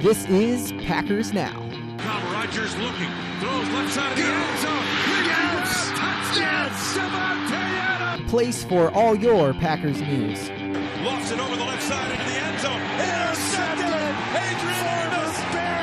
[0.00, 1.52] This is Packers Now.
[1.98, 4.84] Now Rodgers looking, throws left side of the end zone.
[5.26, 5.90] Yes!
[5.90, 6.70] Touchdown!
[7.52, 8.30] Adams!
[8.30, 10.48] Place for all your Packers news.
[11.02, 12.80] Lofts it over the left side into the end zone.
[12.80, 13.84] Intercepted!
[14.40, 14.86] Adrian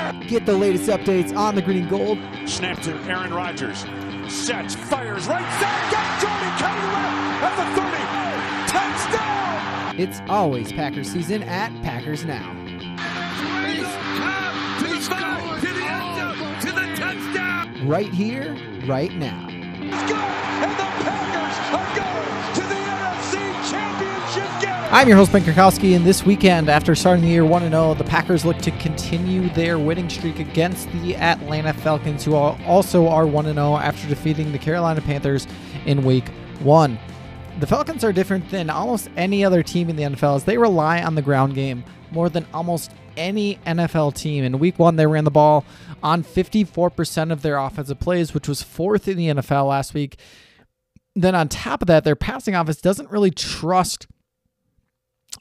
[0.09, 0.27] Amos!
[0.27, 2.17] Get the latest updates on the green and gold.
[2.47, 3.85] Snap to Aaron Rodgers.
[4.33, 5.91] Sets, fires, right side.
[5.91, 6.81] Got Jordan Kelly
[7.43, 9.11] left at the 30.
[9.11, 9.99] Touchdown!
[9.99, 12.56] It's always Packers season at Packers Now.
[15.07, 17.87] To to the end zone, to the touchdown!
[17.87, 19.47] Right here, right now.
[19.47, 20.17] Let's go!
[20.17, 24.93] And the Packers are going to the NFC Championship game!
[24.93, 28.03] I'm your host, Ben Krakowski, and this weekend, after starting the year 1 0, the
[28.03, 33.25] Packers look to continue their winning streak against the Atlanta Falcons, who are also are
[33.25, 35.47] 1 0 after defeating the Carolina Panthers
[35.85, 36.27] in week
[36.59, 36.99] 1.
[37.61, 41.01] The Falcons are different than almost any other team in the NFL as they rely
[41.01, 44.43] on the ground game more than almost any NFL team.
[44.43, 45.65] In week one, they ran the ball
[46.03, 50.17] on 54% of their offensive plays, which was fourth in the NFL last week.
[51.15, 54.07] Then on top of that, their passing offense doesn't really trust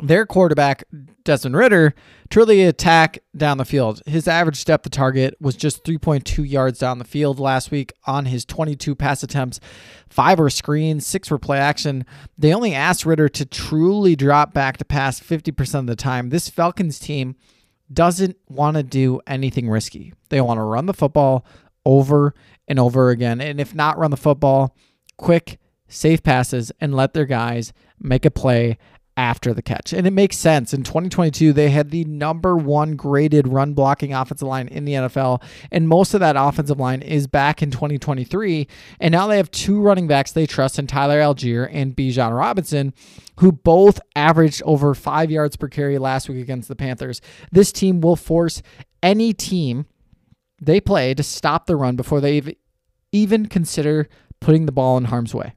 [0.01, 0.85] their quarterback,
[1.25, 1.95] Desmond Ridder,
[2.31, 4.03] truly attack down the field.
[4.07, 8.27] His average depth of target was just 3.2 yards down the field last week on
[8.27, 9.61] his 22 pass attempts.
[10.09, 12.05] Five were screens, six were play action.
[12.39, 16.31] They only asked Ridder to truly drop back to pass 50% of the time.
[16.31, 17.37] This Falcons team
[17.93, 20.13] doesn't want to do anything risky.
[20.29, 21.47] They want to run the football
[21.85, 22.35] over
[22.69, 23.41] and over again.
[23.41, 24.77] And if not run the football,
[25.17, 25.59] quick,
[25.89, 28.79] safe passes and let their guys make a play
[29.17, 29.93] after the catch.
[29.93, 30.75] And it makes sense.
[30.75, 35.43] In 2022, they had the number one graded run blocking offensive line in the NFL.
[35.71, 38.69] And most of that offensive line is back in 2023.
[39.01, 42.93] And now they have two running backs they trust in Tyler Allgeier and Bijan Robinson,
[43.41, 47.21] who both averaged over five yards per carry last week against the Panthers.
[47.51, 48.63] This team will force
[49.03, 49.87] any team
[50.61, 52.57] they play to stop the run before they
[53.13, 54.09] even consider
[54.41, 55.55] putting the ball in harm's way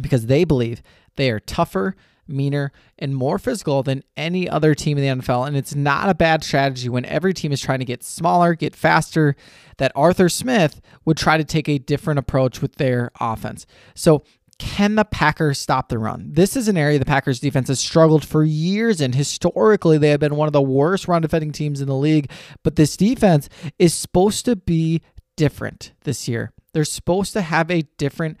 [0.00, 0.82] because they believe
[1.16, 1.96] they are tougher
[2.28, 5.46] meaner, and more physical than any other team in the NFL.
[5.46, 8.76] And it's not a bad strategy when every team is trying to get smaller, get
[8.76, 9.36] faster,
[9.78, 13.66] that Arthur Smith would try to take a different approach with their offense.
[13.94, 14.22] So,
[14.58, 16.30] can the Packers stop the run?
[16.32, 20.18] This is an area the Packers defense has struggled for years and historically they have
[20.18, 22.28] been one of the worst run defending teams in the league,
[22.64, 25.00] but this defense is supposed to be
[25.36, 26.52] different this year.
[26.72, 28.36] They're supposed to have a different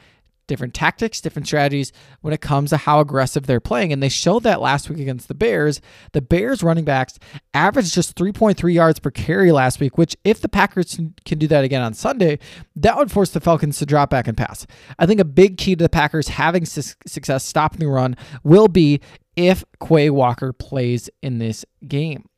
[0.48, 1.92] different tactics, different strategies
[2.22, 3.92] when it comes to how aggressive they're playing.
[3.92, 5.80] And they showed that last week against the Bears.
[6.12, 7.18] The Bears running backs
[7.54, 11.62] averaged just 3.3 yards per carry last week, which if the Packers can do that
[11.62, 12.40] again on Sunday,
[12.74, 14.66] that would force the Falcons to drop back and pass.
[14.98, 18.68] I think a big key to the Packers having su- success stopping the run will
[18.68, 19.00] be
[19.36, 22.28] if Quay Walker plays in this game.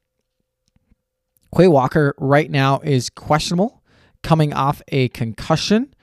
[1.56, 3.82] Quay Walker right now is questionable,
[4.22, 5.94] coming off a concussion.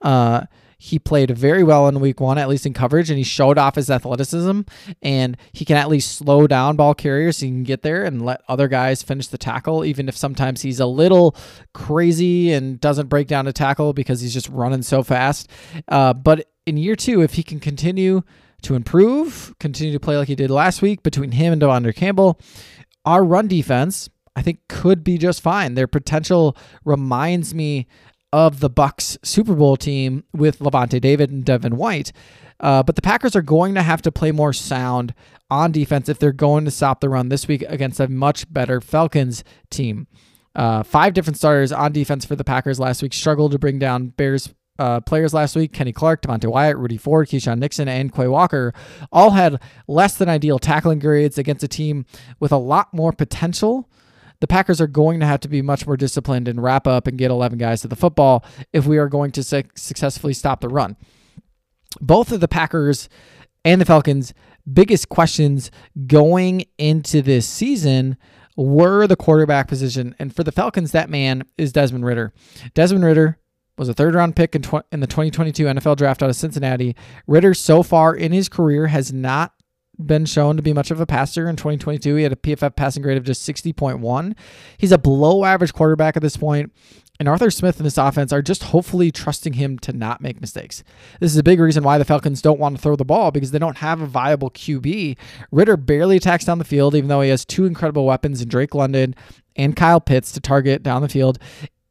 [0.00, 0.42] Uh,
[0.82, 3.76] he played very well in week one, at least in coverage, and he showed off
[3.76, 4.62] his athleticism.
[5.00, 8.26] And he can at least slow down ball carriers so he can get there and
[8.26, 11.36] let other guys finish the tackle, even if sometimes he's a little
[11.72, 15.48] crazy and doesn't break down a tackle because he's just running so fast.
[15.86, 18.22] Uh, but in year two, if he can continue
[18.62, 22.40] to improve, continue to play like he did last week between him and De'Vondre Campbell,
[23.04, 25.74] our run defense, I think, could be just fine.
[25.74, 27.86] Their potential reminds me
[28.32, 32.12] of the Bucs Super Bowl team with Lavonte David and Devin White.
[32.60, 35.14] Uh, but the Packers are going to have to play more sound
[35.50, 38.80] on defense if they're going to stop the run this week against a much better
[38.80, 40.06] Falcons team.
[40.54, 44.08] Uh, five different starters on defense for the Packers last week struggled to bring down
[44.08, 45.72] Bears uh, players last week.
[45.72, 48.72] Kenny Clark, Devonte Wyatt, Rudy Ford, Keisean Nixon, and Quay Walker
[49.10, 52.06] all had less than ideal tackling grades against a team
[52.40, 53.88] with a lot more potential
[54.42, 57.16] the Packers are going to have to be much more disciplined and wrap up and
[57.16, 60.68] get 11 guys to the football if we are going to su- successfully stop the
[60.68, 60.96] run.
[62.00, 63.08] Both of the Packers
[63.64, 64.34] and the Falcons'
[64.70, 65.70] biggest questions
[66.08, 68.16] going into this season
[68.56, 70.16] were the quarterback position.
[70.18, 72.32] And for the Falcons, that man is Desmond Ridder.
[72.74, 73.38] Desmond Ridder
[73.78, 76.96] was a third round pick in, tw- in the 2022 NFL draft out of Cincinnati.
[77.28, 79.54] Ridder, so far in his career, has not
[79.98, 82.14] been shown to be much of a passer in 2022.
[82.16, 84.36] He had a PFF passing grade of just 60.1.
[84.78, 86.72] He's a below average quarterback at this point,
[87.20, 90.82] and Arthur Smith and this offense are just hopefully trusting him to not make mistakes.
[91.20, 93.50] This is a big reason why the Falcons don't want to throw the ball because
[93.50, 95.16] they don't have a viable QB.
[95.50, 98.74] Ridder barely attacks down the field, even though he has two incredible weapons in Drake
[98.74, 99.14] London
[99.56, 101.38] and Kyle Pitts to target down the field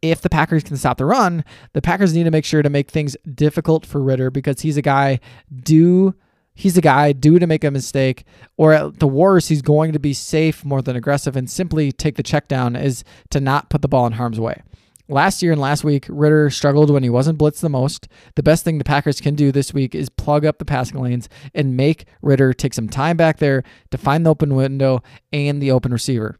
[0.01, 2.89] if the Packers can stop the run, the Packers need to make sure to make
[2.89, 5.19] things difficult for Ridder because he's a guy
[5.63, 6.15] due
[6.61, 8.23] he's a guy due to make a mistake,
[8.55, 12.17] or at the worst, he's going to be safe more than aggressive and simply take
[12.17, 14.61] the check down is to not put the ball in harm's way.
[15.09, 18.07] Last year and last week, Ridder struggled when he wasn't blitzed the most.
[18.35, 21.27] The best thing the Packers can do this week is plug up the passing lanes
[21.55, 25.01] and make Ridder take some time back there to find the open window
[25.33, 26.37] and the open receiver.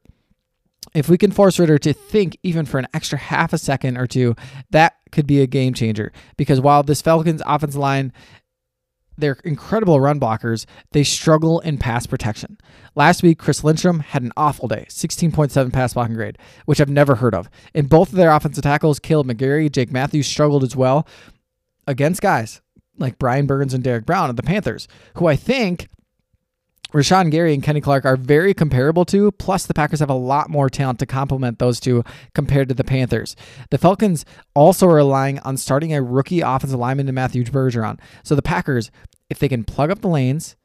[0.94, 4.06] If we can force Ridder to think even for an extra half a second or
[4.06, 4.36] two,
[4.70, 6.12] that could be a game changer.
[6.38, 8.14] Because while this Falcons offensive line
[9.18, 10.66] they're incredible run blockers.
[10.92, 12.58] They struggle in pass protection.
[12.96, 17.16] Last week, Chris Lindstrom had an awful day, 16.7 pass blocking grade, which I've never
[17.16, 17.50] heard of.
[17.74, 21.08] In both of their offensive tackles, Kaleb McGary, Jake Matthews struggled as well
[21.88, 22.62] against guys
[22.98, 25.88] like Brian Burns and Derrick Brown of the Panthers, who I think
[26.92, 30.50] Rashan Gary and Kenny Clark are very comparable to, plus the Packers have a lot
[30.50, 32.04] more talent to complement those two
[32.36, 33.36] compared to the Panthers.
[33.70, 38.00] The Falcons also are relying on starting a rookie offensive lineman in Matthew Bergeron.
[38.24, 38.92] So the Packers,
[39.30, 40.56] if they can plug up the lanes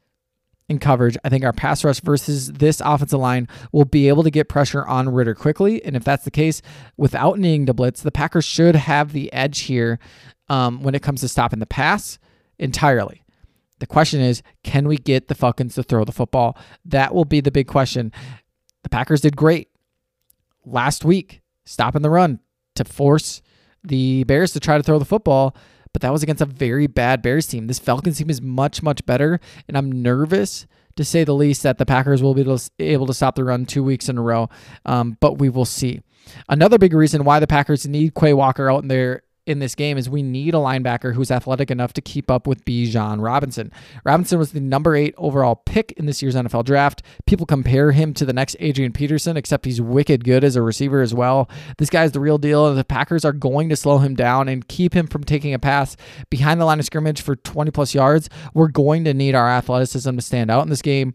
[0.69, 4.31] in coverage, I think our pass rush versus this offensive line will be able to
[4.31, 5.85] get pressure on Ridder quickly.
[5.85, 6.61] And if that's the case,
[6.97, 10.01] without needing to blitz, the Packers should have the edge here
[10.49, 12.19] um, when it comes to stopping the pass
[12.59, 13.23] entirely.
[13.79, 16.57] The question is, can we get the Falcons to throw the football?
[16.85, 18.13] That will be the big question.
[18.83, 19.69] The Packers did great
[20.65, 22.41] last week, stopping the run
[22.77, 23.43] to force
[23.83, 25.57] the Bears to try to throw the football,
[25.93, 27.67] but that was against a very bad Bears team.
[27.67, 31.79] This Falcons team is much, much better, and I'm nervous to say the least that
[31.79, 34.49] the Packers will be able to stop the run two weeks in a row,
[34.85, 36.01] um, but we will see.
[36.49, 39.97] Another big reason why the Packers need Quay Walker out in there in this game
[39.97, 43.73] is we need a linebacker who's athletic enough to keep up with Bijan Robinson.
[44.05, 47.03] Robinson was the number eight overall pick in this year's NFL draft.
[47.27, 51.01] People compare him to the next Adrian Peterson, except he's wicked good as a receiver
[51.01, 51.49] as well.
[51.79, 52.67] This guy's the real deal.
[52.67, 55.59] and The Packers are going to slow him down and keep him from taking a
[55.59, 55.97] pass
[56.29, 58.29] behind the line of scrimmage for 20 plus yards.
[58.53, 61.15] We're going to need our athleticism to stand out in this game.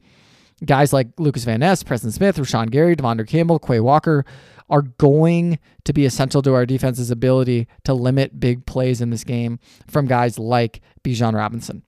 [0.63, 4.23] Guys like Lucas Van Ness, Preston Smith, Rashan Gary, De'Vondre Campbell, Quay Walker
[4.71, 9.23] are going to be essential to our defense's ability to limit big plays in this
[9.23, 11.83] game from guys like Bijan Robinson.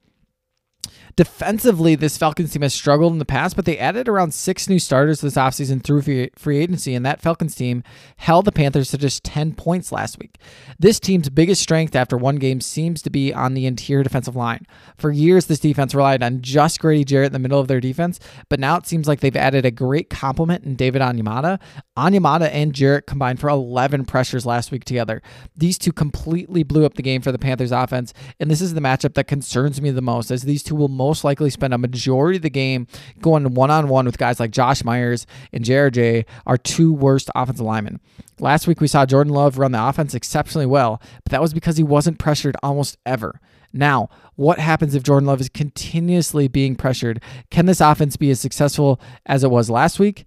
[1.15, 4.79] Defensively, this Falcons team has struggled in the past, but they added around six new
[4.79, 6.01] starters this offseason through
[6.35, 7.83] free agency, and that Falcons team
[8.17, 10.37] held the Panthers to just 10 points last week.
[10.79, 14.65] This team's biggest strength after one game seems to be on the interior defensive line.
[14.97, 18.19] For years, this defense relied on just Grady Jarrett in the middle of their defense,
[18.49, 21.59] but now it seems like they've added a great complement in David Onyemata.
[21.97, 25.21] Onyemata and Jarrett combined for 11 pressures last week together.
[25.55, 28.81] These two completely blew up the game for the Panthers offense, and this is the
[28.81, 32.37] matchup that concerns me the most, as these two will most likely spend a majority
[32.37, 32.87] of the game
[33.19, 37.65] going one on one with guys like Josh Myers and JRJ, our two worst offensive
[37.65, 37.99] linemen.
[38.39, 41.75] Last week, we saw Jordan Love run the offense exceptionally well, but that was because
[41.75, 43.41] he wasn't pressured almost ever.
[43.73, 47.21] Now, what happens if Jordan Love is continuously being pressured?
[47.51, 50.25] Can this offense be as successful as it was last week?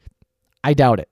[0.63, 1.09] I doubt it.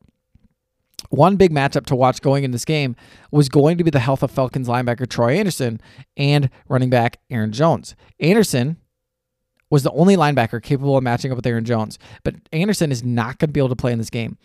[1.10, 2.96] One big matchup to watch going in this game
[3.30, 5.80] was going to be the health of Falcons linebacker Troy Andersen
[6.16, 7.94] and running back Aaron Jones.
[8.20, 8.78] Andersen
[9.70, 11.98] was the only linebacker capable of matching up with Aaron Jones.
[12.22, 14.38] But Andersen is not going to be able to play in this game.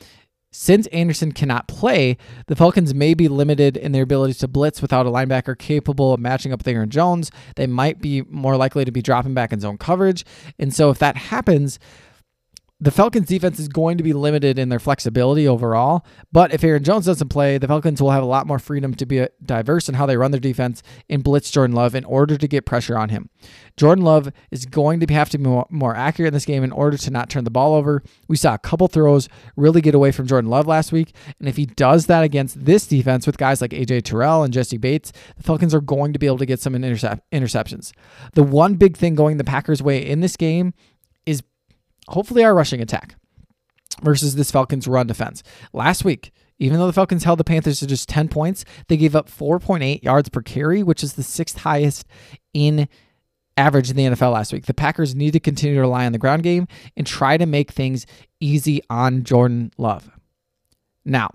[0.52, 2.18] Since Andersen cannot play,
[2.48, 6.20] the Falcons may be limited in their ability to blitz without a linebacker capable of
[6.20, 7.30] matching up with Aaron Jones.
[7.56, 10.26] They might be more likely to be dropping back in zone coverage.
[10.58, 11.78] And so if that happens,
[12.82, 16.06] the Falcons defense is going to be limited in their flexibility overall.
[16.32, 19.06] But if Aaron Jones doesn't play, the Falcons will have a lot more freedom to
[19.06, 22.38] be uh, diverse in how they run their defense and blitz Jordan Love in order
[22.38, 23.30] to get pressure on him.
[23.76, 26.98] Jordan Love is going to have to be more, accurate in this game in order
[26.98, 28.02] to not turn the ball over.
[28.30, 29.28] We saw a couple throws
[29.58, 31.14] really get away from Jordan Love last week.
[31.40, 34.78] And if he does that against this defense with guys like AJ Terrell and Jessie
[34.78, 37.92] Bates, the Falcons are going to be able to get some intercep- interceptions.
[38.34, 40.74] The one big thing going the Packers' way in this game
[42.10, 43.16] hopefully our rushing attack
[44.04, 45.44] versus this Falcons run defense.
[45.74, 49.16] Last week, even though the Falcons held the Panthers to just 10 points, they gave
[49.16, 52.06] up 4.8 yards per carry, which is the sixth highest
[52.54, 52.88] in
[53.56, 54.66] average in the NFL last week.
[54.66, 57.72] The Packers need to continue to rely on the ground game and try to make
[57.72, 58.06] things
[58.40, 60.10] easy on Jordan Love.
[61.06, 61.30] Now,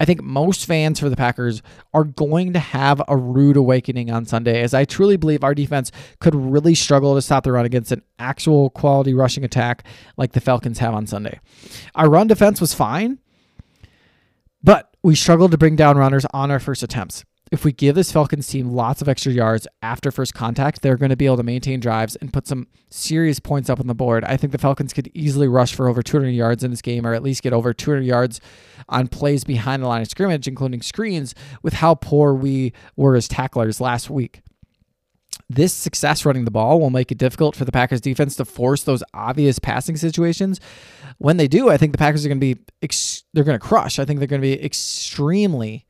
[0.00, 4.24] I think most fans for the Packers are going to have a rude awakening on
[4.24, 7.92] Sunday, as I truly believe our defense could really struggle to stop the run against
[7.92, 9.84] an actual quality rushing attack
[10.16, 11.38] like the Falcons have on Sunday.
[11.94, 13.18] Our run defense was fine,
[14.62, 17.24] but we struggled to bring down runners on our first attempts
[17.54, 21.10] if we give this Falcons team lots of extra yards after first contact, they're going
[21.10, 24.24] to be able to maintain drives and put some serious points up on the board.
[24.24, 27.14] I think the Falcons could easily rush for over 200 yards in this game, or
[27.14, 28.40] at least get over 200 yards
[28.88, 31.32] on plays behind the line of scrimmage, including screens,
[31.62, 34.42] with how poor we were as tacklers last week.
[35.48, 38.82] this success running the ball will make it difficult for the Packers defense to force
[38.82, 40.58] those obvious passing situations.
[41.18, 43.64] When they do, I think the Packers are going to be ex- they're going to
[43.64, 43.98] crush.
[43.98, 45.86] I think they're going to be extremely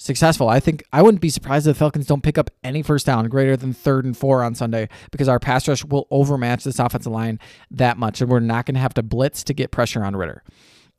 [0.00, 0.48] successful.
[0.48, 3.28] I think I wouldn't be surprised if the Falcons don't pick up any first down
[3.28, 7.12] greater than third and four on Sunday because our pass rush will overmatch this offensive
[7.12, 7.38] line
[7.70, 10.42] that much, and we're not going to have to blitz to get pressure on Ridder.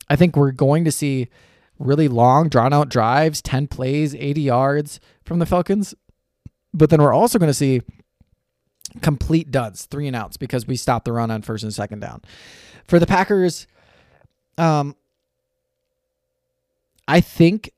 [0.08, 1.28] I think we're going to see
[1.80, 5.94] really long, drawn out drives, 10 plays, 80 yards from the Falcons.
[6.72, 7.82] But then we're also going to see
[9.00, 12.22] complete duds, three and outs, because we stopped the run on first and second down.
[12.86, 13.66] For the Packers,
[14.58, 14.94] um,
[17.08, 17.72] I think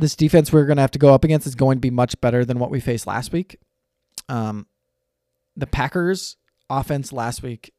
[0.00, 2.20] this defense we're going to have to go up against is going to be much
[2.20, 3.58] better than what we faced last week.
[4.28, 4.66] Um,
[5.56, 6.36] the Packers
[6.68, 7.72] offense last week,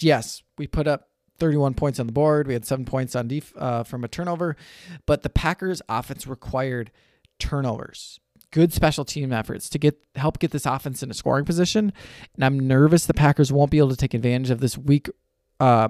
[0.00, 1.08] yes, we put up
[1.38, 2.46] 31 points on the board.
[2.46, 4.56] We had seven points on def- uh, from a turnover,
[5.06, 6.90] but the Packers offense required
[7.38, 8.18] turnovers,
[8.50, 11.92] good special team efforts to get help get this offense in a scoring position.
[12.34, 15.08] And I'm nervous the Packers won't be able to take advantage of this week.
[15.60, 15.88] Uh,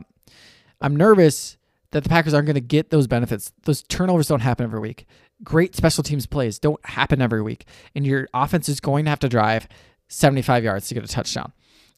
[0.80, 1.56] I'm nervous
[1.90, 3.52] that the Packers aren't going to get those benefits.
[3.64, 5.06] Those turnovers don't happen every week
[5.42, 7.64] great special teams plays don't happen every week.
[7.94, 9.68] And your offense is going to have to drive
[10.08, 11.52] 75 yards to get a touchdown.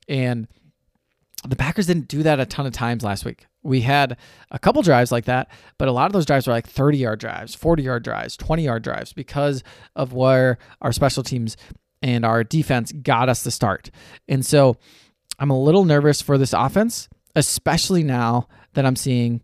[0.09, 0.49] And
[1.47, 3.47] the Packers didn't do that a ton of times last week.
[3.63, 4.17] We had
[4.51, 7.21] a couple drives like that, but a lot of those drives were like 30 yard
[7.21, 9.63] drives, 40 yard drives, 20 yard drives because
[9.97, 11.57] of where our special teams
[12.03, 13.91] and our defense got us to start.
[14.29, 14.77] And so
[15.39, 19.43] I'm a little nervous for this offense, especially now that I'm seeing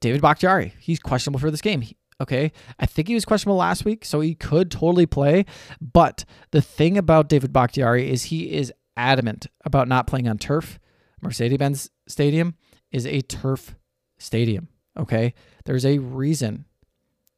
[0.00, 0.74] David Bakhtiari.
[0.78, 1.82] He's questionable for this game.
[2.20, 2.52] Okay.
[2.78, 5.44] I think he was questionable last week, so he could totally play.
[5.80, 10.78] But the thing about David Bakhtiari is he is adamant about not playing on turf.
[11.20, 12.54] Mercedes Benz Stadium
[12.92, 13.74] is a turf
[14.18, 14.68] stadium.
[14.96, 15.34] Okay.
[15.64, 16.66] There's a reason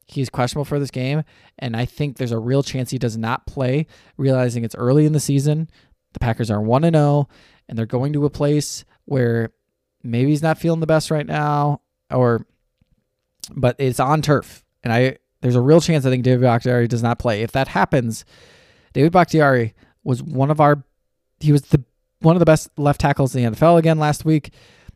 [0.07, 1.25] he's questionable for this game.
[1.59, 5.13] And I think there's a real chance he does not play, realizing it's early in
[5.13, 5.69] the season.
[6.13, 7.29] The Packers are 1 0,
[7.69, 9.51] and they're going to a place where
[10.03, 11.81] maybe he's not feeling the best right now,
[12.11, 12.47] or
[13.55, 17.03] but it's on turf and I there's a real chance I think David Bakhtiari does
[17.03, 17.43] not play.
[17.43, 18.25] If that happens,
[18.93, 19.75] David Bakhtiari
[20.05, 20.85] was one of our
[21.41, 21.83] he was the
[22.21, 24.55] one of the best left tackles in the NFL again last week,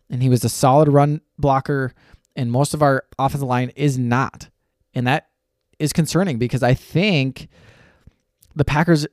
[0.09, 1.93] and he was a solid run blocker.
[2.37, 4.49] And most of our offensive line is not,
[4.95, 5.29] and that
[5.81, 7.49] is concerning because I think
[8.55, 9.09] the Packers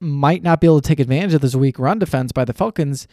[0.00, 3.06] might not be able to take advantage of this weak run defense by the Falcons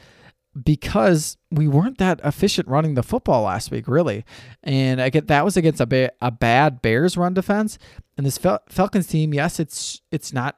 [0.63, 4.25] because we weren't that efficient running the football last week, really.
[4.63, 7.77] And I get that was against a ba- a bad Bears run defense.
[8.17, 10.57] And this Fal- Falcons team, yes, it's it's not.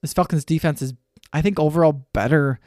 [0.00, 0.94] This Falcons defense is,
[1.32, 2.60] I think, overall better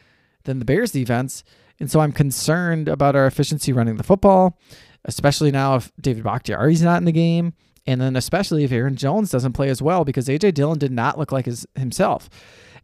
[0.43, 1.43] than the Bears defense.
[1.79, 4.57] And so I'm concerned about our efficiency running the football,
[5.03, 7.53] especially now if David Bakhtiari's not in the game.
[7.85, 11.19] And then especially if Aaron Jones doesn't play as well because AJ Dillon did not
[11.19, 12.29] look like his himself.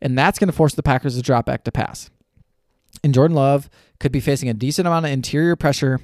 [0.01, 2.09] And that's going to force the Packers to drop back to pass
[3.03, 3.69] and Jordan Love
[3.99, 5.99] could be facing a decent amount of interior pressure.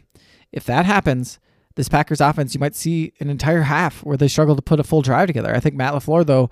[0.52, 1.40] If that happens,
[1.76, 4.84] this Packers offense, you might see an entire half where they struggle to put a
[4.84, 5.56] full drive together.
[5.56, 6.50] I think Matt LaFleur, though,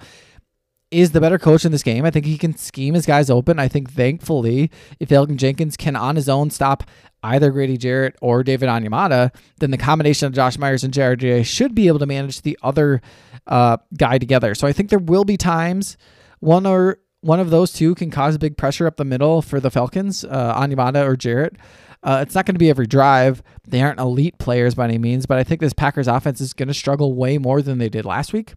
[0.91, 2.05] is the better coach in this game.
[2.05, 3.59] I think he can scheme his guys open.
[3.59, 6.83] I think, thankfully, if Elgton Jenkins can on his own stop
[7.23, 11.73] either Grady Jarrett or David Onyemata, then the combination of Josh Myers and JRJ should
[11.73, 13.01] be able to manage the other
[13.47, 14.53] uh, guy together.
[14.53, 15.97] So I think there will be times,
[16.39, 19.71] one or one of those two can cause big pressure up the middle for the
[19.71, 21.55] Falcons, uh, Onyemata or Jarrett.
[22.03, 23.41] Uh, it's not going to be every drive.
[23.67, 26.67] They aren't elite players by any means, but I think this Packers offense is going
[26.67, 28.53] to struggle way more than they did last week.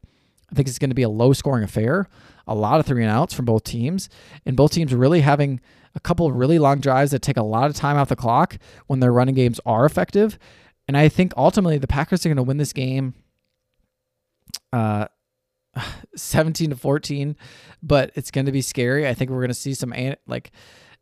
[0.53, 2.09] I think it's going to be a low scoring affair,
[2.47, 4.11] a lot of three and outs from both teams,
[4.45, 5.61] and both teams really having
[5.95, 8.59] a couple of really long drives that take a lot of time off the clock
[8.87, 10.39] when their running games are effective.
[10.87, 13.15] And I think ultimately the Packers are going to win this game
[14.75, 15.07] uh,
[16.21, 17.37] 17 to 14,
[17.83, 19.07] but it's going to be scary.
[19.07, 19.95] I think we're going to see some
[20.27, 20.51] like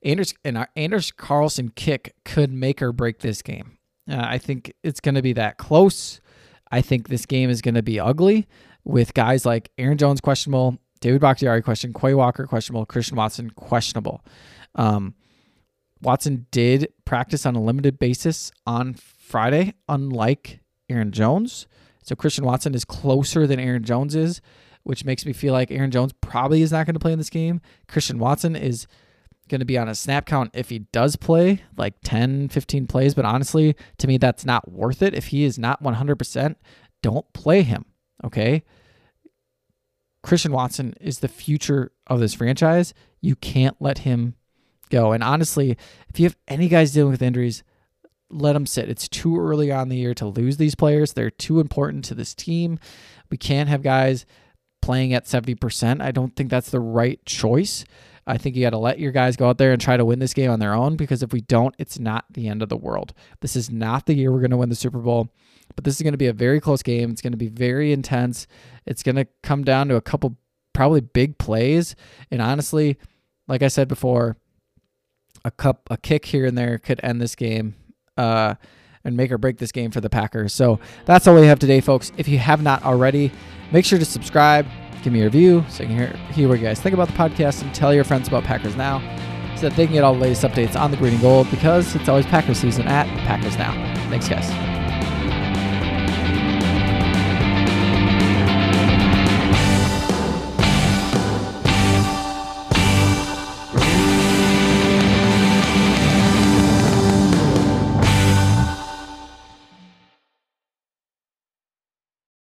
[0.03, 3.79] Anders and our Anders Carlson kick could make or break this game.
[4.09, 6.21] Uh, I think it's going to be that close.
[6.71, 8.47] I think this game is going to be ugly
[8.85, 14.25] with guys like Aaron Jones questionable, David Bakhtiari question, Quay Walker questionable, Christian Watson questionable.
[14.75, 15.15] Um,
[16.03, 21.67] Watson did practice on a limited basis on Friday, unlike Aaron Jones.
[22.03, 24.41] So Christian Watson is closer than Aaron Jones is
[24.87, 27.29] which makes me feel like Aaron Jones probably is not going to play in this
[27.29, 27.61] game.
[27.89, 28.87] Christian Watson is
[29.49, 33.13] going to be on a snap count if he does play, like 10, 15 plays.
[33.13, 35.13] But honestly, to me, that's not worth it.
[35.13, 36.55] If he is not 100%,
[37.03, 37.85] don't play him.
[38.23, 38.63] Okay.
[40.23, 42.95] Christian Watson is the future of this franchise.
[43.21, 44.37] You can't let him
[44.89, 45.11] go.
[45.11, 45.77] And honestly,
[46.09, 47.65] if you have any guys dealing with injuries,
[48.31, 48.89] let them sit.
[48.89, 51.13] It's too early on the year to lose these players.
[51.13, 52.79] They're too important to this team.
[53.31, 54.27] We can't have guys
[54.87, 56.01] playing at 70%.
[56.01, 57.85] I don't think that's the right choice.
[58.25, 60.21] I think you got to let your guys go out there and try to win
[60.21, 62.77] this game on their own because if we don't, it's not the end of the
[62.77, 63.13] world.
[63.41, 65.29] This is not the year we're going to win the Super Bowl,
[65.75, 67.11] but this is going to be a very close game.
[67.11, 68.47] It's going to be very intense.
[68.87, 70.37] It's going to come down to a couple
[70.73, 71.97] probably big plays.
[72.31, 72.97] And honestly,
[73.49, 74.37] like I said before,
[75.45, 77.75] a cup a kick here and there could end this game.
[78.17, 78.55] Uh,
[79.07, 80.53] and make or break this game for the Packers.
[80.53, 82.13] So that's all we have today, folks.
[82.17, 83.33] If you have not already,
[83.73, 84.67] make sure to subscribe,
[85.03, 87.15] give me a review so you can hear, hear what you guys think about the
[87.15, 88.99] podcast and tell your friends about Packers Now
[89.57, 91.95] so that they can get all the latest updates on the green and gold because
[91.97, 93.73] it's always Packers season at Packers Now.
[94.11, 94.76] Thanks, guys.